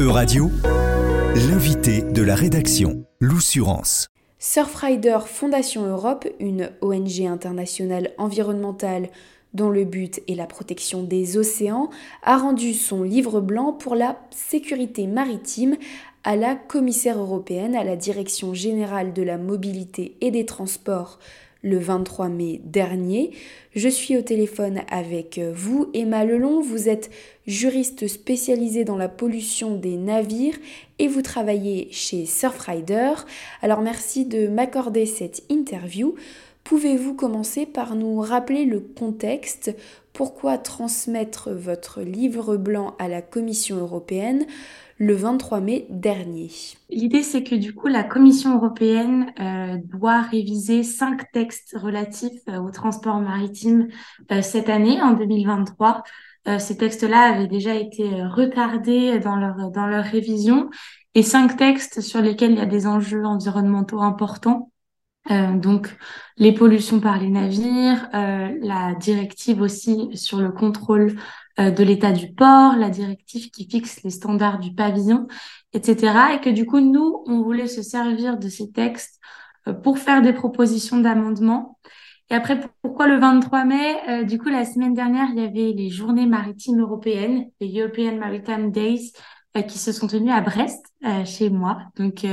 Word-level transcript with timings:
E-Radio, 0.00 0.50
l'invité 1.34 2.00
de 2.00 2.22
la 2.22 2.34
rédaction, 2.34 3.04
l'Oussurance. 3.20 4.08
Surfrider 4.38 5.18
Fondation 5.26 5.84
Europe, 5.84 6.26
une 6.38 6.70
ONG 6.80 7.26
internationale 7.26 8.12
environnementale 8.16 9.10
dont 9.52 9.68
le 9.68 9.84
but 9.84 10.22
est 10.26 10.36
la 10.36 10.46
protection 10.46 11.02
des 11.02 11.36
océans, 11.36 11.90
a 12.22 12.38
rendu 12.38 12.72
son 12.72 13.02
livre 13.02 13.42
blanc 13.42 13.74
pour 13.74 13.94
la 13.94 14.18
sécurité 14.30 15.06
maritime 15.06 15.76
à 16.24 16.34
la 16.34 16.54
commissaire 16.54 17.18
européenne 17.18 17.76
à 17.76 17.84
la 17.84 17.96
Direction 17.96 18.54
générale 18.54 19.12
de 19.12 19.22
la 19.22 19.36
mobilité 19.36 20.16
et 20.22 20.30
des 20.30 20.46
transports 20.46 21.18
le 21.62 21.78
23 21.78 22.28
mai 22.28 22.60
dernier. 22.64 23.30
Je 23.74 23.88
suis 23.88 24.16
au 24.16 24.22
téléphone 24.22 24.80
avec 24.90 25.38
vous, 25.38 25.90
Emma 25.94 26.24
Lelon. 26.24 26.60
Vous 26.60 26.88
êtes 26.88 27.10
juriste 27.46 28.06
spécialisée 28.06 28.84
dans 28.84 28.96
la 28.96 29.08
pollution 29.08 29.76
des 29.76 29.96
navires 29.96 30.58
et 30.98 31.08
vous 31.08 31.22
travaillez 31.22 31.88
chez 31.90 32.26
Surfrider. 32.26 33.12
Alors 33.62 33.80
merci 33.80 34.24
de 34.24 34.48
m'accorder 34.48 35.06
cette 35.06 35.42
interview. 35.50 36.14
Pouvez-vous 36.64 37.14
commencer 37.14 37.66
par 37.66 37.94
nous 37.94 38.20
rappeler 38.20 38.64
le 38.64 38.80
contexte 38.80 39.74
Pourquoi 40.20 40.58
transmettre 40.58 41.48
votre 41.50 42.02
livre 42.02 42.58
blanc 42.58 42.94
à 42.98 43.08
la 43.08 43.22
Commission 43.22 43.78
européenne 43.78 44.44
le 44.98 45.14
23 45.14 45.60
mai 45.60 45.86
dernier. 45.88 46.50
L'idée, 46.90 47.22
c'est 47.22 47.42
que 47.42 47.54
du 47.54 47.74
coup, 47.74 47.86
la 47.86 48.04
Commission 48.04 48.54
européenne 48.54 49.32
euh, 49.40 49.78
doit 49.82 50.20
réviser 50.20 50.82
cinq 50.82 51.32
textes 51.32 51.74
relatifs 51.74 52.42
euh, 52.50 52.58
au 52.58 52.70
transport 52.70 53.18
maritime 53.18 53.88
euh, 54.30 54.42
cette 54.42 54.68
année, 54.68 55.00
en 55.00 55.12
2023. 55.12 56.02
ces 56.58 56.76
textes-là 56.76 57.32
avaient 57.32 57.48
déjà 57.48 57.74
été 57.74 58.22
retardés 58.22 59.20
dans 59.20 59.36
leur, 59.36 59.70
dans 59.70 59.86
leur 59.86 60.04
révision 60.04 60.68
et 61.14 61.22
cinq 61.22 61.56
textes 61.56 62.02
sur 62.02 62.20
lesquels 62.20 62.50
il 62.50 62.58
y 62.58 62.60
a 62.60 62.66
des 62.66 62.86
enjeux 62.86 63.24
environnementaux 63.24 64.02
importants. 64.02 64.70
Donc 65.28 65.94
les 66.38 66.52
pollutions 66.52 66.98
par 66.98 67.18
les 67.18 67.28
navires, 67.28 68.08
la 68.12 68.94
directive 68.94 69.60
aussi 69.60 70.08
sur 70.14 70.40
le 70.40 70.50
contrôle 70.50 71.14
euh, 71.60 71.70
de 71.70 71.82
l'état 71.82 72.12
du 72.12 72.32
port, 72.32 72.76
la 72.76 72.90
directive 72.90 73.50
qui 73.50 73.68
fixe 73.68 74.02
les 74.02 74.10
standards 74.10 74.60
du 74.60 74.72
pavillon, 74.72 75.26
etc. 75.72 76.34
Et 76.34 76.40
que 76.40 76.50
du 76.50 76.64
coup, 76.64 76.80
nous, 76.80 77.22
on 77.26 77.42
voulait 77.42 77.66
se 77.66 77.82
servir 77.82 78.38
de 78.38 78.48
ces 78.48 78.70
textes 78.70 79.20
euh, 79.68 79.72
pour 79.74 79.98
faire 79.98 80.22
des 80.22 80.32
propositions 80.32 80.98
d'amendement. 80.98 81.78
Et 82.30 82.34
après, 82.34 82.60
pourquoi 82.82 83.08
le 83.08 83.18
23 83.18 83.64
mai? 83.64 83.96
Euh, 84.08 84.24
Du 84.24 84.38
coup, 84.38 84.48
la 84.48 84.64
semaine 84.64 84.94
dernière, 84.94 85.28
il 85.32 85.40
y 85.40 85.44
avait 85.44 85.72
les 85.72 85.90
journées 85.90 86.26
maritimes 86.26 86.80
européennes, 86.80 87.50
les 87.60 87.80
European 87.80 88.16
Maritime 88.16 88.70
Days, 88.70 89.12
qui 89.68 89.78
se 89.78 89.92
sont 89.92 90.06
tenues 90.06 90.30
à 90.30 90.40
Brest, 90.40 90.84
chez 91.24 91.50
moi. 91.50 91.78
Donc, 91.96 92.26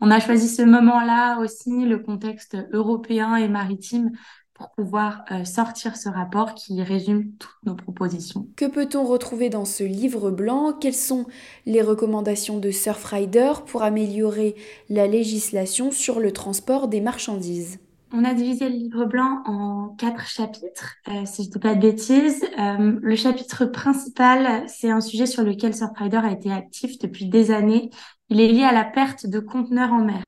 on 0.00 0.10
a 0.10 0.20
choisi 0.20 0.48
ce 0.48 0.62
moment-là 0.62 1.38
aussi, 1.38 1.86
le 1.86 1.98
contexte 1.98 2.56
européen 2.72 3.36
et 3.36 3.48
maritime, 3.48 4.12
pour 4.58 4.70
pouvoir 4.72 5.24
euh, 5.30 5.44
sortir 5.44 5.96
ce 5.96 6.08
rapport 6.08 6.54
qui 6.54 6.82
résume 6.82 7.30
toutes 7.38 7.56
nos 7.64 7.76
propositions. 7.76 8.48
Que 8.56 8.64
peut-on 8.64 9.04
retrouver 9.04 9.50
dans 9.50 9.64
ce 9.64 9.84
livre 9.84 10.32
blanc? 10.32 10.72
Quelles 10.72 10.94
sont 10.94 11.26
les 11.64 11.80
recommandations 11.80 12.58
de 12.58 12.72
Surfrider 12.72 13.52
pour 13.66 13.82
améliorer 13.82 14.56
la 14.88 15.06
législation 15.06 15.92
sur 15.92 16.18
le 16.18 16.32
transport 16.32 16.88
des 16.88 17.00
marchandises? 17.00 17.78
On 18.12 18.24
a 18.24 18.34
divisé 18.34 18.68
le 18.68 18.74
livre 18.74 19.04
blanc 19.04 19.42
en 19.46 19.94
quatre 19.98 20.26
chapitres, 20.26 20.94
euh, 21.08 21.24
si 21.24 21.44
je 21.44 21.48
ne 21.48 21.52
dis 21.52 21.58
pas 21.58 21.74
de 21.74 21.80
bêtises. 21.80 22.44
Euh, 22.58 22.98
le 23.00 23.16
chapitre 23.16 23.64
principal, 23.64 24.68
c'est 24.68 24.90
un 24.90 25.00
sujet 25.00 25.26
sur 25.26 25.42
lequel 25.42 25.74
Surfrider 25.74 26.16
a 26.18 26.32
été 26.32 26.52
actif 26.52 26.98
depuis 26.98 27.28
des 27.28 27.50
années. 27.50 27.90
Il 28.28 28.40
est 28.40 28.48
lié 28.48 28.64
à 28.64 28.72
la 28.72 28.84
perte 28.84 29.26
de 29.26 29.40
conteneurs 29.40 29.92
en 29.92 30.04
mer. 30.04 30.22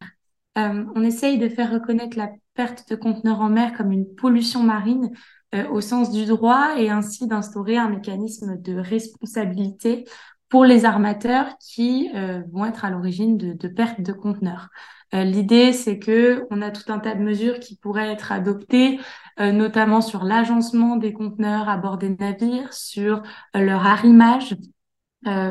on 0.56 1.02
essaye 1.02 1.38
de 1.38 1.48
faire 1.48 1.72
reconnaître 1.72 2.18
la 2.18 2.30
perte 2.54 2.88
de 2.90 2.96
conteneurs 2.96 3.40
en 3.40 3.48
mer 3.48 3.72
comme 3.76 3.92
une 3.92 4.14
pollution 4.14 4.62
marine 4.62 5.10
euh, 5.52 5.68
au 5.68 5.80
sens 5.80 6.12
du 6.12 6.26
droit 6.26 6.78
et 6.78 6.90
ainsi 6.90 7.26
d'instaurer 7.26 7.76
un 7.76 7.88
mécanisme 7.88 8.56
de 8.60 8.78
responsabilité 8.78 10.04
pour 10.48 10.64
les 10.64 10.84
armateurs 10.84 11.56
qui 11.58 12.08
euh, 12.14 12.42
vont 12.52 12.64
être 12.66 12.84
à 12.84 12.90
l'origine 12.90 13.36
de, 13.36 13.54
de 13.54 13.68
perte 13.68 14.00
de 14.00 14.12
conteneurs. 14.12 14.68
Euh, 15.14 15.24
l'idée, 15.24 15.72
c'est 15.72 15.98
que 15.98 16.46
on 16.50 16.62
a 16.62 16.70
tout 16.70 16.92
un 16.92 16.98
tas 16.98 17.14
de 17.14 17.22
mesures 17.22 17.60
qui 17.60 17.76
pourraient 17.76 18.12
être 18.12 18.32
adoptées, 18.32 19.00
notamment 19.38 20.02
sur 20.02 20.22
l'agencement 20.24 20.96
des 20.96 21.14
conteneurs 21.14 21.70
à 21.70 21.78
bord 21.78 21.96
des 21.96 22.10
navires, 22.10 22.74
sur 22.74 23.22
leur 23.54 23.86
arrimage, 23.86 24.54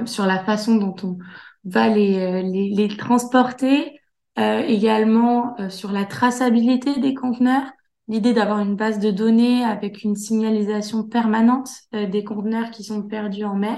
sur 0.05 0.27
la 0.27 0.43
façon 0.43 0.75
dont 0.75 0.95
on 1.01 1.17
va 1.63 1.87
les, 1.87 2.43
les, 2.43 2.69
les 2.69 2.97
transporter, 2.97 3.99
euh, 4.39 4.61
également 4.61 5.59
euh, 5.59 5.69
sur 5.69 5.91
la 5.91 6.05
traçabilité 6.05 6.97
des 6.99 7.13
conteneurs, 7.13 7.69
l'idée 8.07 8.33
d'avoir 8.33 8.59
une 8.59 8.77
base 8.77 8.99
de 8.99 9.11
données 9.11 9.65
avec 9.65 10.03
une 10.03 10.15
signalisation 10.15 11.03
permanente 11.03 11.69
euh, 11.93 12.05
des 12.05 12.23
conteneurs 12.23 12.71
qui 12.71 12.85
sont 12.85 13.03
perdus 13.03 13.43
en 13.43 13.55
mer. 13.55 13.77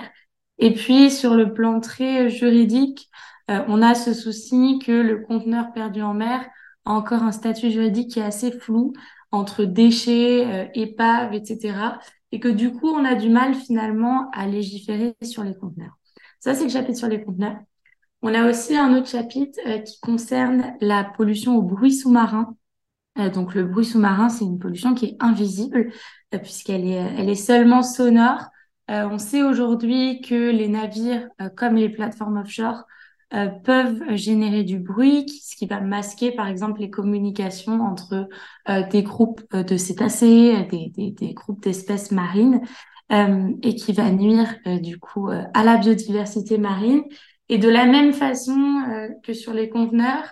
Et 0.60 0.74
puis 0.76 1.10
sur 1.10 1.34
le 1.34 1.54
plan 1.54 1.80
très 1.80 2.30
juridique, 2.30 3.10
on 3.68 3.82
a 3.82 3.96
ce 3.96 4.14
souci 4.14 4.80
que 4.86 4.92
le 4.92 5.20
conteneur 5.20 5.74
perdu 5.74 6.02
en 6.02 6.14
mer 6.14 6.46
a 6.86 6.92
encore 6.92 7.24
un 7.24 7.32
statut 7.32 7.72
juridique 7.72 8.12
qui 8.12 8.20
est 8.20 8.24
assez 8.24 8.52
flou 8.52 8.94
entre 9.32 9.66
déchets, 9.66 10.72
épaves, 10.76 11.34
etc. 11.34 12.00
Et 12.32 12.40
que 12.40 12.48
du 12.48 12.72
coup, 12.72 12.90
on 12.90 13.06
a 13.06 13.16
du 13.16 13.30
mal 13.30 13.56
finalement 13.56 14.30
à 14.32 14.48
légiférer 14.48 15.16
sur 15.22 15.44
les 15.44 15.56
conteneurs. 15.56 15.98
Ça, 16.40 16.54
c'est 16.56 16.64
le 16.64 16.70
chapitre 16.70 16.98
sur 16.98 17.08
les 17.08 17.24
conteneurs. 17.24 17.58
On 18.24 18.34
a 18.36 18.48
aussi 18.48 18.78
un 18.78 18.96
autre 18.96 19.08
chapitre 19.08 19.60
euh, 19.66 19.80
qui 19.80 20.00
concerne 20.00 20.76
la 20.80 21.04
pollution 21.04 21.58
au 21.58 21.62
bruit 21.64 21.94
sous-marin. 21.94 22.56
Euh, 23.20 23.30
donc 23.30 23.56
le 23.56 23.66
bruit 23.66 23.86
sous-marin, 23.86 24.30
c'est 24.30 24.46
une 24.46 24.60
pollution 24.60 24.94
qui 24.94 25.06
est 25.06 25.18
invisible 25.20 25.92
euh, 26.34 26.38
puisqu'elle 26.38 26.86
est, 26.86 27.14
elle 27.18 27.30
est 27.30 27.36
seulement 27.36 27.84
sonore. 27.84 28.46
on 28.88 29.18
sait 29.18 29.44
aujourd'hui 29.44 30.22
que 30.22 30.52
les 30.52 30.68
navires, 30.68 31.28
comme 31.56 31.76
les 31.76 31.90
plateformes 31.90 32.38
offshore, 32.38 32.84
peuvent 33.64 34.02
générer 34.16 34.64
du 34.64 34.80
bruit, 34.80 35.28
ce 35.30 35.56
qui 35.56 35.66
va 35.66 35.80
masquer 35.80 36.32
par 36.32 36.48
exemple 36.48 36.82
les 36.82 36.90
communications 36.90 37.82
entre 37.82 38.28
des 38.92 39.04
groupes 39.04 39.42
de 39.56 39.78
cétacés, 39.78 40.68
des, 40.70 40.92
des, 40.96 41.12
des 41.12 41.34
groupes 41.34 41.62
d'espèces 41.64 42.12
marines, 42.12 42.62
et 43.10 43.76
qui 43.76 43.94
va 43.94 44.12
nuire 44.12 44.56
du 44.82 45.00
coup 45.00 45.30
à 45.30 45.64
la 45.64 45.78
biodiversité 45.78 46.58
marine. 46.58 47.04
Et 47.52 47.58
de 47.58 47.68
la 47.68 47.86
même 47.86 48.14
façon 48.14 48.58
euh, 48.90 49.10
que 49.24 49.34
sur 49.34 49.54
les 49.54 49.68
conteneurs, 49.68 50.24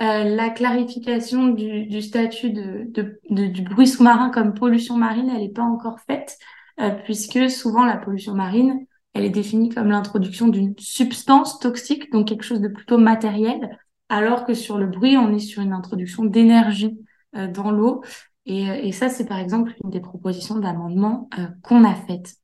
euh, 0.00 0.24
la 0.24 0.48
clarification 0.48 1.48
du, 1.48 1.84
du 1.84 2.00
statut 2.00 2.48
de, 2.48 2.90
de, 3.28 3.46
du 3.46 3.60
bruit 3.60 3.86
sous-marin 3.86 4.30
comme 4.30 4.54
pollution 4.54 4.96
marine, 4.96 5.28
elle 5.28 5.42
n'est 5.42 5.52
pas 5.52 5.62
encore 5.62 6.00
faite, 6.00 6.38
euh, 6.80 6.88
puisque 7.04 7.50
souvent 7.50 7.84
la 7.84 7.98
pollution 7.98 8.34
marine, 8.34 8.86
elle 9.14 9.24
est 9.24 9.30
définie 9.30 9.68
comme 9.68 9.88
l'introduction 9.88 10.48
d'une 10.48 10.74
substance 10.78 11.58
toxique, 11.58 12.10
donc 12.12 12.28
quelque 12.28 12.44
chose 12.44 12.60
de 12.60 12.68
plutôt 12.68 12.98
matériel, 12.98 13.78
alors 14.08 14.44
que 14.44 14.54
sur 14.54 14.78
le 14.78 14.86
bruit, 14.86 15.16
on 15.16 15.34
est 15.34 15.38
sur 15.38 15.62
une 15.62 15.72
introduction 15.72 16.24
d'énergie 16.24 16.98
dans 17.32 17.70
l'eau. 17.70 18.02
Et, 18.44 18.64
et, 18.64 18.92
ça, 18.92 19.08
c'est 19.08 19.26
par 19.26 19.38
exemple 19.38 19.72
une 19.82 19.90
des 19.90 20.00
propositions 20.00 20.58
d'amendement 20.58 21.30
qu'on 21.62 21.84
a 21.84 21.94
faites. 21.94 22.34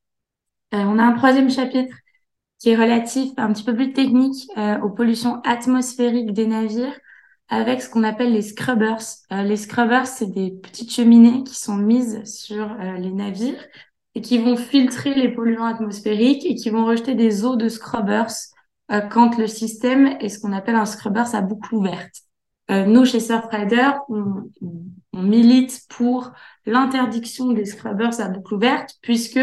on 0.73 0.99
a 0.99 1.03
un 1.03 1.13
troisième 1.13 1.51
chapitre 1.51 1.95
qui 2.59 2.71
est 2.71 2.77
relatif 2.77 3.33
un 3.37 3.53
petit 3.53 3.65
peu 3.65 3.75
plus 3.75 3.93
technique 3.93 4.49
euh, 4.57 4.79
aux 4.81 4.91
pollutions 4.91 5.41
atmosphériques 5.43 6.33
des 6.33 6.47
navires 6.47 6.99
avec 7.49 7.81
ce 7.81 7.89
qu'on 7.89 8.03
appelle 8.03 8.33
les 8.33 8.43
scrubbers. 8.43 9.01
Euh, 9.33 9.43
les 9.43 9.57
scrubbers, 9.57 10.07
c'est 10.07 10.27
des 10.27 10.51
petites 10.51 10.93
cheminées 10.93 11.45
qui 11.45 11.55
sont 11.55 11.77
mises 11.77 12.23
sur 12.25 12.71
euh, 12.71 12.97
les 12.99 13.13
navires 13.13 13.65
et 14.19 14.21
qui 14.21 14.39
vont 14.39 14.57
filtrer 14.57 15.15
les 15.15 15.29
polluants 15.29 15.65
atmosphériques 15.65 16.45
et 16.45 16.57
qui 16.57 16.71
vont 16.71 16.85
rejeter 16.85 17.15
des 17.15 17.45
eaux 17.45 17.55
de 17.55 17.69
scrubbers 17.69 18.33
quand 19.11 19.39
le 19.39 19.47
système 19.47 20.17
est 20.19 20.29
ce 20.29 20.41
qu'on 20.41 20.53
appelle 20.53 20.75
un 20.75 20.87
scrubbers 20.87 21.37
à 21.37 21.41
boucle 21.41 21.73
ouverte. 21.73 22.23
nous, 22.69 23.05
chez 23.05 23.21
Surfrider, 23.21 23.91
on, 24.09 24.51
on 25.13 25.23
milite 25.23 25.83
pour 25.89 26.33
l'interdiction 26.67 27.53
des 27.53 27.65
scrubbers 27.65 28.21
à 28.21 28.29
boucle 28.29 28.55
ouverte 28.55 28.97
puisque 29.03 29.41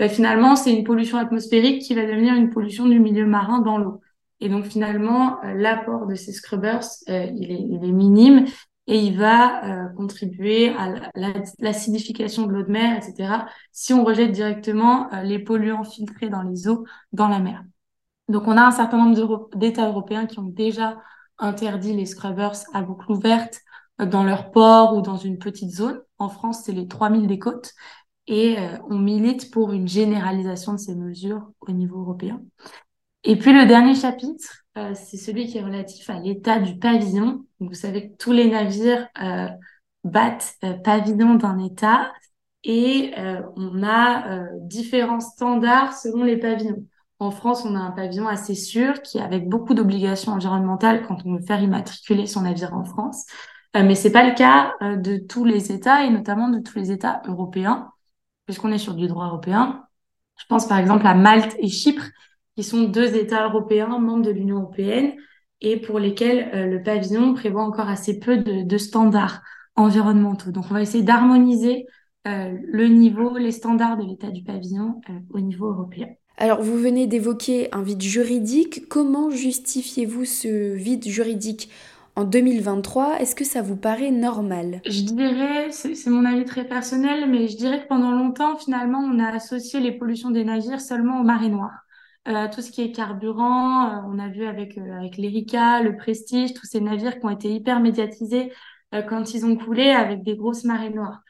bah, 0.00 0.08
finalement, 0.08 0.56
c'est 0.56 0.74
une 0.74 0.84
pollution 0.84 1.18
atmosphérique 1.18 1.82
qui 1.82 1.94
va 1.94 2.02
devenir 2.02 2.34
une 2.34 2.50
pollution 2.50 2.86
du 2.86 2.98
milieu 2.98 3.26
marin 3.26 3.60
dans 3.60 3.78
l'eau. 3.78 4.00
Et 4.40 4.48
donc, 4.48 4.64
finalement, 4.64 5.42
euh, 5.44 5.54
l'apport 5.54 6.06
de 6.06 6.14
ces 6.14 6.32
scrubbers, 6.32 6.84
euh, 7.08 7.26
il, 7.34 7.50
est, 7.50 7.92
minime 7.92 8.46
et 8.88 8.98
il 8.98 9.16
va 9.16 9.64
euh, 9.64 9.88
contribuer 9.90 10.70
à 10.70 11.10
l'acidification 11.60 12.46
de 12.46 12.52
l'eau 12.52 12.64
de 12.64 12.72
mer, 12.72 12.96
etc., 12.96 13.46
si 13.70 13.92
on 13.92 14.02
rejette 14.04 14.32
directement 14.32 15.08
les 15.22 15.38
polluants 15.38 15.84
filtrés 15.84 16.30
dans 16.30 16.42
les 16.42 16.66
eaux 16.68 16.84
dans 17.12 17.28
la 17.28 17.38
mer. 17.38 17.62
Donc, 18.28 18.48
on 18.48 18.56
a 18.56 18.62
un 18.62 18.70
certain 18.72 18.98
nombre 18.98 19.48
d'États 19.54 19.88
européens 19.88 20.26
qui 20.26 20.38
ont 20.40 20.48
déjà 20.48 20.98
interdit 21.38 21.94
les 21.94 22.06
scrubbers 22.06 22.56
à 22.74 22.82
boucle 22.82 23.12
ouverte 23.12 23.60
dans 23.98 24.24
leur 24.24 24.50
port 24.50 24.96
ou 24.96 25.02
dans 25.02 25.16
une 25.16 25.38
petite 25.38 25.70
zone. 25.70 26.00
En 26.18 26.28
France, 26.28 26.62
c'est 26.64 26.72
les 26.72 26.88
3000 26.88 27.26
des 27.26 27.38
côtes 27.38 27.74
et 28.26 28.58
euh, 28.58 28.76
on 28.88 28.98
milite 28.98 29.50
pour 29.50 29.72
une 29.72 29.88
généralisation 29.88 30.72
de 30.74 30.78
ces 30.78 30.94
mesures 30.94 31.50
au 31.60 31.72
niveau 31.72 32.00
européen. 32.00 32.42
Et 33.24 33.36
puis 33.36 33.52
le 33.52 33.66
dernier 33.66 33.94
chapitre, 33.94 34.64
c'est 34.94 35.16
celui 35.16 35.46
qui 35.46 35.58
est 35.58 35.62
relatif 35.62 36.08
à 36.08 36.20
l'état 36.20 36.60
du 36.60 36.78
pavillon. 36.78 37.44
vous 37.58 37.74
savez 37.74 38.10
que 38.10 38.16
tous 38.16 38.32
les 38.32 38.48
navires 38.48 39.08
battent 40.04 40.54
pavillon 40.84 41.34
d'un 41.34 41.58
état 41.58 42.12
et 42.62 43.12
on 43.56 43.82
a 43.82 44.46
différents 44.60 45.20
standards 45.20 45.94
selon 45.94 46.22
les 46.22 46.36
pavillons. 46.36 46.84
En 47.20 47.32
France, 47.32 47.64
on 47.64 47.74
a 47.74 47.80
un 47.80 47.90
pavillon 47.90 48.28
assez 48.28 48.54
sûr 48.54 49.02
qui 49.02 49.18
est 49.18 49.22
avec 49.22 49.48
beaucoup 49.48 49.74
d'obligations 49.74 50.32
environnementales 50.32 51.04
quand 51.06 51.18
on 51.24 51.34
veut 51.36 51.42
faire 51.42 51.60
immatriculer 51.60 52.26
son 52.26 52.42
navire 52.42 52.74
en 52.74 52.84
France. 52.84 53.26
Euh, 53.76 53.82
mais 53.82 53.96
c'est 53.96 54.12
pas 54.12 54.28
le 54.28 54.34
cas 54.34 54.74
euh, 54.82 54.96
de 54.96 55.18
tous 55.18 55.44
les 55.44 55.72
États 55.72 56.04
et 56.04 56.10
notamment 56.10 56.48
de 56.48 56.60
tous 56.60 56.78
les 56.78 56.92
États 56.92 57.20
européens, 57.26 57.90
puisqu'on 58.46 58.70
est 58.72 58.78
sur 58.78 58.94
du 58.94 59.08
droit 59.08 59.26
européen. 59.26 59.84
Je 60.36 60.44
pense 60.48 60.66
par 60.68 60.78
exemple 60.78 61.06
à 61.06 61.14
Malte 61.14 61.56
et 61.58 61.68
Chypre, 61.68 62.04
qui 62.58 62.64
sont 62.64 62.82
deux 62.82 63.14
États 63.14 63.46
européens 63.46 64.00
membres 64.00 64.24
de 64.24 64.32
l'Union 64.32 64.56
européenne 64.56 65.12
et 65.60 65.76
pour 65.76 66.00
lesquels 66.00 66.50
euh, 66.52 66.66
le 66.66 66.82
pavillon 66.82 67.32
prévoit 67.32 67.62
encore 67.62 67.88
assez 67.88 68.18
peu 68.18 68.38
de, 68.38 68.78
standards 68.78 69.42
environnementaux. 69.76 70.50
Donc 70.50 70.64
on 70.68 70.74
va 70.74 70.82
essayer 70.82 71.04
d'harmoniser 71.04 71.86
le 72.26 72.88
niveau, 72.88 73.38
les 73.38 73.52
standards 73.52 73.96
de 73.96 74.04
l'état 74.04 74.30
du 74.30 74.42
pavillon 74.42 75.00
au 75.30 75.40
niveau 75.40 75.68
européen. 75.68 76.08
Alors, 76.36 76.60
vous 76.60 76.76
venez 76.76 77.06
d'évoquer 77.06 77.68
un 77.72 77.80
vide 77.80 78.02
juridique. 78.02 78.88
Comment 78.88 79.30
justifiez-vous 79.30 80.26
ce 80.26 80.74
vide 80.74 81.06
juridique 81.06 81.70
en 82.16 82.24
2023 82.24 83.20
Est-ce 83.20 83.36
que 83.36 83.44
ça 83.44 83.62
vous 83.62 83.76
paraît 83.76 84.10
normal? 84.10 84.82
Je 84.84 85.02
dirais, 85.02 85.70
c'est 85.70 86.10
mon 86.10 86.24
avis 86.24 86.44
très 86.44 86.64
personnel, 86.64 87.30
mais 87.30 87.46
je 87.46 87.56
dirais 87.56 87.84
que 87.84 87.88
pendant 87.88 88.10
longtemps, 88.10 88.58
finalement, 88.58 88.98
on 88.98 89.20
a 89.20 89.28
associé 89.28 89.80
les 89.80 89.92
pollutions 89.92 90.32
des 90.32 90.44
navires 90.44 90.80
seulement 90.80 91.20
aux 91.20 91.24
marées 91.24 91.48
noires. 91.48 91.87
Euh, 92.28 92.46
tout 92.52 92.60
ce 92.60 92.70
qui 92.70 92.82
est 92.82 92.92
carburant, 92.92 93.86
euh, 93.86 94.00
on 94.06 94.18
a 94.18 94.28
vu 94.28 94.44
avec, 94.44 94.76
euh, 94.76 94.98
avec 94.98 95.16
l'Erika, 95.16 95.82
le 95.82 95.96
Prestige, 95.96 96.52
tous 96.52 96.66
ces 96.66 96.80
navires 96.80 97.18
qui 97.18 97.24
ont 97.24 97.30
été 97.30 97.50
hyper 97.50 97.80
médiatisés 97.80 98.52
quand 99.08 99.34
ils 99.34 99.44
ont 99.44 99.54
coulé 99.54 99.90
avec 99.90 100.22
des 100.22 100.34
grosses 100.34 100.64
marées 100.64 100.88
noires. 100.88 101.20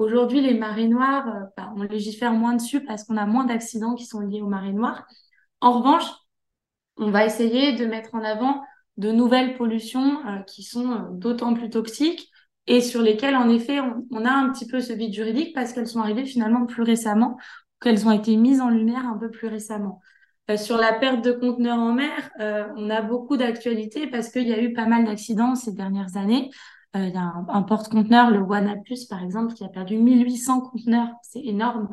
Aujourd'hui, 0.00 0.40
les 0.40 0.54
marées 0.54 0.88
noires, 0.88 1.26
bah, 1.56 1.72
on 1.76 1.82
légifère 1.84 2.32
moins 2.32 2.54
dessus 2.54 2.82
parce 2.84 3.04
qu'on 3.04 3.16
a 3.16 3.24
moins 3.24 3.44
d'accidents 3.44 3.94
qui 3.94 4.04
sont 4.04 4.18
liés 4.18 4.42
aux 4.42 4.48
marées 4.48 4.72
noires. 4.72 5.06
En 5.60 5.78
revanche, 5.78 6.02
on 6.96 7.12
va 7.12 7.24
essayer 7.24 7.74
de 7.76 7.86
mettre 7.86 8.16
en 8.16 8.24
avant 8.24 8.64
de 8.96 9.12
nouvelles 9.12 9.56
pollutions 9.56 10.18
qui 10.48 10.64
sont 10.64 11.06
d'autant 11.12 11.54
plus 11.54 11.70
toxiques 11.70 12.32
et 12.66 12.80
sur 12.80 13.00
lesquelles, 13.00 13.36
en 13.36 13.48
effet, 13.48 13.78
on, 14.10 14.24
a 14.24 14.32
un 14.32 14.50
petit 14.50 14.66
peu 14.66 14.80
ce 14.80 14.92
vide 14.92 15.14
juridique 15.14 15.54
parce 15.54 15.72
qu'elles 15.72 15.86
sont 15.86 16.00
arrivées 16.00 16.26
finalement 16.26 16.66
plus 16.66 16.82
récemment, 16.82 17.38
qu'elles 17.80 18.08
ont 18.08 18.10
été 18.10 18.36
mises 18.36 18.60
en 18.60 18.70
lumière 18.70 19.06
un 19.06 19.18
peu 19.18 19.30
plus 19.30 19.46
récemment. 19.46 20.00
Sur 20.56 20.78
la 20.78 20.92
perte 20.94 21.22
de 21.24 21.32
conteneurs 21.32 21.78
en 21.78 21.92
mer, 21.92 22.30
on 22.76 22.88
a 22.88 23.02
beaucoup 23.02 23.36
d'actualités 23.36 24.06
parce 24.06 24.30
qu'il 24.30 24.48
y 24.48 24.52
a 24.52 24.62
eu 24.62 24.72
pas 24.72 24.86
mal 24.86 25.04
d'accidents 25.04 25.54
ces 25.54 25.72
dernières 25.72 26.16
années. 26.16 26.50
Euh, 26.96 27.06
il 27.06 27.14
y 27.14 27.18
a 27.18 27.32
un, 27.48 27.62
porte-conteneur, 27.62 28.30
le 28.30 28.82
Plus 28.82 29.04
par 29.06 29.22
exemple, 29.22 29.54
qui 29.54 29.64
a 29.64 29.68
perdu 29.68 29.96
1800 29.96 30.60
conteneurs. 30.62 31.08
C'est 31.22 31.44
énorme. 31.44 31.88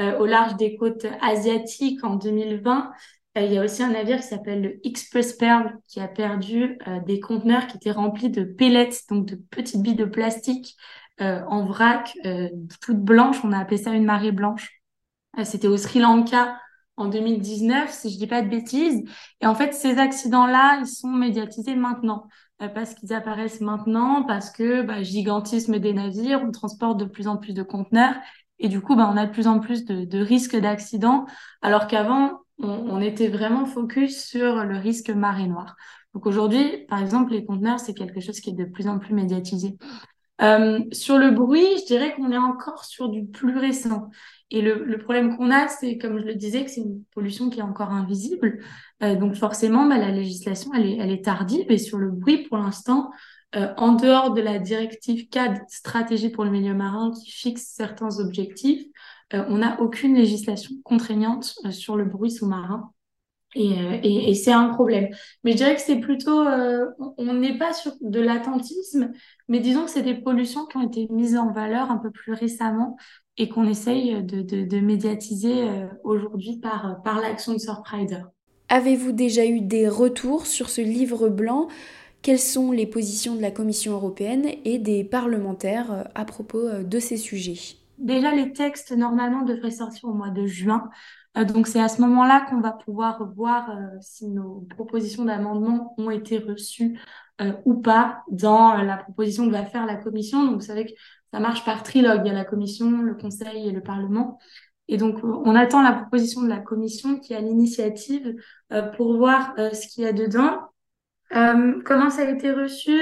Euh, 0.00 0.16
au 0.18 0.26
large 0.26 0.56
des 0.56 0.76
côtes 0.76 1.06
asiatiques 1.20 2.04
en 2.04 2.16
2020. 2.16 2.92
Euh, 3.36 3.42
il 3.42 3.52
y 3.52 3.58
a 3.58 3.64
aussi 3.64 3.82
un 3.82 3.90
navire 3.90 4.18
qui 4.18 4.28
s'appelle 4.28 4.62
le 4.62 4.86
Express 4.86 5.32
Pearl 5.34 5.76
qui 5.88 6.00
a 6.00 6.08
perdu 6.08 6.78
des 7.06 7.20
conteneurs 7.20 7.66
qui 7.66 7.76
étaient 7.76 7.90
remplis 7.90 8.30
de 8.30 8.44
pellets, 8.44 8.90
donc 9.10 9.26
de 9.26 9.34
petites 9.50 9.82
billes 9.82 9.96
de 9.96 10.04
plastique 10.04 10.76
en 11.20 11.66
vrac, 11.66 12.16
toutes 12.80 13.00
blanches. 13.00 13.44
On 13.44 13.52
a 13.52 13.58
appelé 13.58 13.76
ça 13.76 13.90
une 13.90 14.04
marée 14.04 14.32
blanche. 14.32 14.80
C'était 15.42 15.68
au 15.68 15.76
Sri 15.76 15.98
Lanka 15.98 16.56
en 16.98 17.08
2019, 17.08 17.90
si 17.90 18.10
je 18.10 18.18
dis 18.18 18.26
pas 18.26 18.42
de 18.42 18.48
bêtises. 18.48 19.02
Et 19.40 19.46
en 19.46 19.54
fait, 19.54 19.72
ces 19.72 19.98
accidents-là, 19.98 20.80
ils 20.80 20.86
sont 20.86 21.08
médiatisés 21.08 21.76
maintenant. 21.76 22.26
Euh, 22.60 22.68
parce 22.68 22.94
qu'ils 22.94 23.12
apparaissent 23.12 23.60
maintenant, 23.60 24.24
parce 24.24 24.50
que 24.50 24.82
bah, 24.82 25.02
gigantisme 25.02 25.78
des 25.78 25.92
navires, 25.92 26.42
on 26.44 26.50
transporte 26.50 26.98
de 26.98 27.04
plus 27.04 27.28
en 27.28 27.36
plus 27.36 27.54
de 27.54 27.62
conteneurs 27.62 28.16
et 28.58 28.68
du 28.68 28.80
coup, 28.80 28.96
bah, 28.96 29.08
on 29.12 29.16
a 29.16 29.26
de 29.26 29.32
plus 29.32 29.46
en 29.46 29.60
plus 29.60 29.84
de, 29.84 30.18
risques 30.18 30.56
d'accidents, 30.56 31.26
alors 31.62 31.86
qu'avant, 31.86 32.40
on, 32.58 33.00
était 33.00 33.28
vraiment 33.28 33.66
focus 33.66 34.24
sur 34.24 34.64
le 34.64 34.76
risque 34.76 35.10
marée 35.10 35.46
noire. 35.46 35.76
Donc 36.12 36.26
aujourd'hui, 36.26 36.84
par 36.88 37.00
exemple, 37.00 37.32
les 37.32 37.44
conteneurs, 37.44 37.78
c'est 37.78 37.94
quelque 37.94 38.20
chose 38.20 38.40
qui 38.40 38.50
est 38.50 38.54
de 38.54 38.64
plus 38.64 38.88
en 38.88 38.98
plus 38.98 39.14
médiatisé. 39.14 39.76
Euh, 40.40 40.80
sur 40.90 41.18
le 41.18 41.30
bruit, 41.30 41.66
je 41.80 41.86
dirais 41.86 42.14
qu'on 42.14 42.32
est 42.32 42.38
encore 42.38 42.84
sur 42.84 43.08
du 43.08 43.26
plus 43.26 43.58
récent. 43.58 44.10
Et 44.50 44.62
le, 44.62 44.98
problème 44.98 45.36
qu'on 45.36 45.50
a, 45.50 45.68
c'est, 45.68 45.98
comme 45.98 46.18
je 46.18 46.24
le 46.24 46.34
disais, 46.34 46.64
que 46.64 46.70
c'est 46.70 46.80
une 46.80 47.02
pollution 47.14 47.50
qui 47.50 47.58
est 47.58 47.62
encore 47.62 47.90
invisible. 47.90 48.60
Euh, 49.02 49.14
donc 49.14 49.34
forcément, 49.34 49.86
bah, 49.86 49.98
la 49.98 50.10
législation, 50.10 50.72
elle 50.74 51.10
est, 51.10 51.24
tardive. 51.24 51.70
Et 51.70 51.78
sur 51.78 51.98
le 51.98 52.10
bruit, 52.10 52.44
pour 52.44 52.56
l'instant, 52.56 53.10
euh, 53.56 53.74
en 53.76 53.92
dehors 53.92 54.32
de 54.32 54.40
la 54.40 54.58
directive 54.58 55.28
CAD, 55.28 55.60
stratégie 55.68 56.30
pour 56.30 56.44
le 56.44 56.50
milieu 56.50 56.74
marin, 56.74 57.12
qui 57.12 57.30
fixe 57.30 57.72
certains 57.74 58.20
objectifs, 58.20 58.86
euh, 59.34 59.44
on 59.48 59.58
n'a 59.58 59.80
aucune 59.82 60.14
législation 60.14 60.74
contraignante 60.82 61.54
sur 61.70 61.96
le 61.96 62.06
bruit 62.06 62.30
sous-marin. 62.30 62.92
Et 63.54 64.34
c'est 64.34 64.52
un 64.52 64.68
problème. 64.68 65.08
Mais 65.42 65.52
je 65.52 65.56
dirais 65.56 65.74
que 65.74 65.80
c'est 65.80 65.98
plutôt, 65.98 66.44
on 66.44 67.34
n'est 67.34 67.56
pas 67.56 67.72
sur 67.72 67.92
de 68.02 68.20
l'attentisme, 68.20 69.10
mais 69.48 69.58
disons 69.58 69.86
que 69.86 69.90
c'est 69.90 70.02
des 70.02 70.14
pollutions 70.14 70.66
qui 70.66 70.76
ont 70.76 70.86
été 70.86 71.08
mises 71.10 71.36
en 71.36 71.50
valeur 71.50 71.90
un 71.90 71.96
peu 71.96 72.10
plus 72.10 72.34
récemment 72.34 72.96
et 73.38 73.48
qu'on 73.48 73.64
essaye 73.64 74.22
de, 74.22 74.42
de, 74.42 74.64
de 74.64 74.80
médiatiser 74.80 75.64
aujourd'hui 76.04 76.58
par, 76.58 77.00
par 77.02 77.20
l'action 77.20 77.54
de 77.54 77.58
Surprider. 77.58 78.22
Avez-vous 78.68 79.12
déjà 79.12 79.46
eu 79.46 79.62
des 79.62 79.88
retours 79.88 80.46
sur 80.46 80.68
ce 80.68 80.82
livre 80.82 81.28
blanc? 81.30 81.68
Quelles 82.20 82.38
sont 82.38 82.72
les 82.72 82.86
positions 82.86 83.34
de 83.34 83.40
la 83.40 83.50
Commission 83.50 83.92
européenne 83.92 84.46
et 84.64 84.78
des 84.78 85.04
parlementaires 85.04 85.92
euh, 85.92 86.02
à 86.14 86.24
propos 86.24 86.58
euh, 86.58 86.82
de 86.82 86.98
ces 86.98 87.16
sujets? 87.16 87.76
Déjà, 87.96 88.34
les 88.34 88.52
textes, 88.52 88.92
normalement, 88.92 89.42
devraient 89.42 89.70
sortir 89.70 90.08
au 90.08 90.12
mois 90.12 90.30
de 90.30 90.46
juin. 90.46 90.90
Euh, 91.36 91.44
donc, 91.44 91.66
c'est 91.66 91.80
à 91.80 91.88
ce 91.88 92.00
moment-là 92.02 92.46
qu'on 92.50 92.60
va 92.60 92.72
pouvoir 92.72 93.32
voir 93.34 93.70
si 94.00 94.28
nos 94.28 94.66
propositions 94.68 95.24
d'amendement 95.24 95.94
ont 95.96 96.10
été 96.10 96.38
reçues 96.38 96.98
ou 97.64 97.74
pas 97.74 98.24
dans 98.32 98.74
la 98.74 98.96
proposition 98.96 99.46
que 99.46 99.52
va 99.52 99.64
faire 99.64 99.86
la 99.86 99.94
Commission. 99.94 100.44
Donc, 100.44 100.56
vous 100.56 100.66
savez 100.66 100.86
que 100.86 100.92
ça 101.32 101.40
marche 101.40 101.64
par 101.64 101.82
trilogue. 101.82 102.22
Il 102.24 102.28
y 102.28 102.30
a 102.30 102.34
la 102.34 102.44
Commission, 102.44 103.02
le 103.02 103.14
Conseil 103.14 103.68
et 103.68 103.72
le 103.72 103.82
Parlement. 103.82 104.38
Et 104.88 104.96
donc, 104.96 105.22
on 105.22 105.54
attend 105.54 105.82
la 105.82 105.92
proposition 105.92 106.42
de 106.42 106.48
la 106.48 106.58
commission 106.58 107.18
qui 107.18 107.34
a 107.34 107.40
l'initiative 107.40 108.34
euh, 108.72 108.82
pour 108.82 109.16
voir 109.16 109.54
euh, 109.58 109.70
ce 109.72 109.86
qu'il 109.86 110.04
y 110.04 110.06
a 110.06 110.12
dedans. 110.12 110.60
Euh, 111.34 111.80
comment 111.84 112.08
ça 112.08 112.22
a 112.22 112.30
été 112.30 112.50
reçu? 112.50 112.98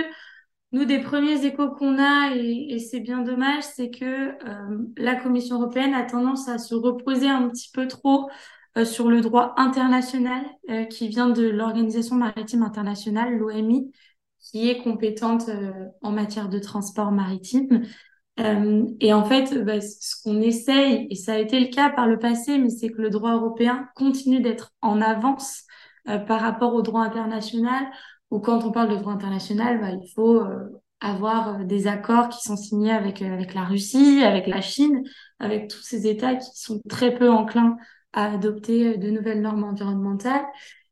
Nous, 0.73 0.85
des 0.85 1.01
premiers 1.01 1.45
échos 1.47 1.71
qu'on 1.71 1.97
a, 1.99 2.35
et, 2.35 2.81
c'est 2.81 2.99
bien 2.99 3.23
dommage, 3.23 3.63
c'est 3.63 3.89
que 3.89 4.35
la 5.01 5.15
Commission 5.15 5.57
européenne 5.61 5.95
a 5.95 6.03
tendance 6.03 6.49
à 6.49 6.59
se 6.59 6.75
reposer 6.75 7.29
un 7.29 7.49
petit 7.49 7.71
peu 7.73 7.87
trop 7.87 8.29
sur 8.85 9.09
le 9.09 9.21
droit 9.21 9.55
international 9.57 10.45
qui 10.91 11.09
vient 11.09 11.31
de 11.31 11.49
l'Organisation 11.49 12.17
maritime 12.17 12.65
internationale, 12.65 13.39
l'OMI, 13.39 13.93
qui 14.41 14.69
est 14.69 14.83
compétente 14.83 15.49
en 16.03 16.11
matière 16.11 16.49
de 16.49 16.59
transport 16.59 17.13
maritime. 17.13 17.85
Euh, 18.39 18.85
et 19.01 19.13
en 19.15 19.25
fait, 19.25 19.65
bah, 19.65 19.81
ce 19.81 20.23
qu'on 20.23 20.41
essaye, 20.41 21.07
et 21.11 21.15
ça 21.15 21.35
a 21.35 21.39
été 21.39 21.59
le 21.59 21.69
cas 21.69 21.91
par 21.91 22.07
le 22.07 22.19
passé, 22.19 22.59
mais 22.59 22.71
c'est 22.71 22.89
que 22.89 23.01
le 23.01 23.11
droit 23.11 23.33
européen 23.33 23.89
continue 23.95 24.41
d'être 24.41 24.73
en 24.83 25.01
avance 25.01 25.65
euh, 26.09 26.19
par 26.19 26.41
rapport 26.41 26.75
au 26.75 26.83
droit 26.83 27.03
international, 27.03 27.87
où 28.31 28.41
quand 28.41 28.65
on 28.65 28.73
parle 28.73 28.91
de 28.91 28.97
droit 28.97 29.13
international, 29.13 29.81
bah, 29.81 29.91
il 29.91 30.13
faut 30.15 30.41
euh, 30.41 30.69
avoir 31.01 31.65
des 31.65 31.87
accords 31.87 32.29
qui 32.29 32.43
sont 32.43 32.57
signés 32.57 32.93
avec, 32.93 33.23
avec 33.23 33.55
la 33.55 33.65
Russie, 33.65 34.23
avec 34.23 34.47
la 34.47 34.61
Chine, 34.61 35.03
avec 35.39 35.69
tous 35.69 35.83
ces 35.83 36.07
États 36.07 36.37
qui 36.37 36.51
sont 36.55 36.81
très 36.89 37.15
peu 37.15 37.31
enclins 37.31 37.77
à 38.13 38.33
adopter 38.33 38.97
de 38.97 39.11
nouvelles 39.11 39.43
normes 39.43 39.65
environnementales. 39.65 40.47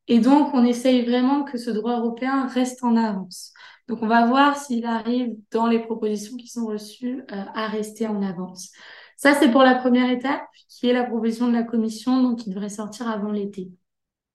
Et 0.09 0.19
donc, 0.19 0.53
on 0.53 0.65
essaye 0.65 1.05
vraiment 1.05 1.45
que 1.45 1.57
ce 1.57 1.71
droit 1.71 1.99
européen 1.99 2.47
reste 2.47 2.85
en 2.85 2.97
avance. 2.97 3.53
Donc, 3.89 4.03
on 4.03 4.07
va 4.07 4.27
voir 4.27 4.57
s'il 4.57 4.87
arrive 4.87 5.37
dans 5.51 5.67
les 5.67 5.79
propositions 5.79 6.37
qui 6.37 6.49
sont 6.49 6.67
reçues 6.67 7.23
euh, 7.31 7.45
à 7.55 7.67
rester 7.69 8.07
en 8.07 8.23
avance. 8.23 8.71
Ça, 9.17 9.35
c'est 9.35 9.51
pour 9.51 9.63
la 9.63 9.75
première 9.75 10.11
étape, 10.11 10.43
qui 10.69 10.89
est 10.89 10.93
la 10.93 11.05
proposition 11.05 11.49
de 11.49 11.53
la 11.53 11.63
Commission, 11.63 12.23
donc 12.23 12.41
qui 12.41 12.51
devrait 12.51 12.71
sortir 12.71 13.09
avant 13.09 13.31
l'été. 13.31 13.71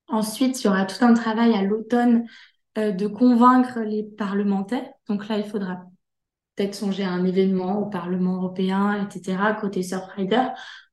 Ensuite, 0.07 0.61
il 0.61 0.67
y 0.67 0.69
aura 0.69 0.85
tout 0.85 1.03
un 1.03 1.13
travail 1.13 1.53
à 1.53 1.63
l'automne 1.63 2.25
euh, 2.77 2.91
de 2.91 3.07
convaincre 3.07 3.79
les 3.79 4.03
parlementaires. 4.03 4.87
Donc 5.07 5.27
là, 5.27 5.37
il 5.37 5.43
faudra 5.43 5.81
peut-être 6.55 6.75
songer 6.75 7.03
à 7.03 7.11
un 7.11 7.25
événement 7.25 7.79
au 7.79 7.87
Parlement 7.87 8.35
européen, 8.35 9.03
etc., 9.03 9.57
côté 9.59 9.81
Surfrider, 9.81 10.47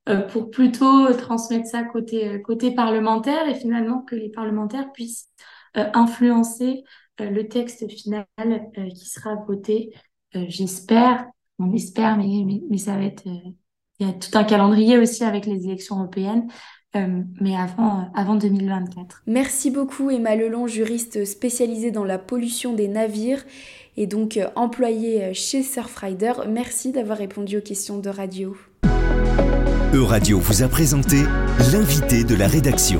euh, 0.09 0.21
pour 0.21 0.49
plutôt 0.49 1.13
transmettre 1.13 1.67
ça 1.67 1.83
côté, 1.83 2.71
parlementaire 2.75 3.47
et 3.47 3.55
finalement 3.55 4.01
que 4.01 4.15
les 4.15 4.29
parlementaires 4.29 4.91
puissent 4.93 5.29
influencer 5.75 6.83
le 7.19 7.47
texte 7.47 7.89
final 7.89 8.25
euh, 8.39 8.89
qui 8.89 9.09
sera 9.09 9.35
voté, 9.47 9.93
euh, 10.35 10.45
j'espère, 10.47 11.25
on 11.59 11.73
espère, 11.73 12.17
mais, 12.17 12.45
mais, 12.69 12.77
ça 12.77 12.95
va 12.95 13.03
être... 13.03 13.23
il 13.25 14.07
y 14.07 14.09
a 14.09 14.13
tout 14.13 14.35
un 14.37 14.43
calendrier 14.43 14.97
aussi 14.97 15.23
avec 15.23 15.45
les 15.45 15.65
élections 15.65 15.97
européennes, 15.97 16.47
mais 17.39 17.55
avant, 17.55 18.09
avant 18.15 18.33
2024. 18.33 19.21
Merci 19.27 19.69
beaucoup 19.69 20.09
Emma 20.09 20.35
Lelon, 20.35 20.65
juriste 20.65 21.25
spécialisée 21.25 21.91
dans 21.91 22.03
la 22.03 22.17
pollution 22.17 22.73
des 22.73 22.87
navires 22.87 23.43
et 23.97 24.07
donc 24.07 24.39
employée 24.55 25.31
chez 25.35 25.61
Surfrider. 25.61 26.33
Merci 26.49 26.91
d'avoir 26.91 27.19
répondu 27.19 27.57
aux 27.57 27.61
questions 27.61 27.99
de 27.99 28.09
radio. 28.09 28.57
E-Radio 29.93 30.39
vous 30.39 30.63
a 30.63 30.67
présenté 30.67 31.17
l'invité 31.71 32.23
de 32.23 32.35
la 32.35 32.47
rédaction. 32.47 32.99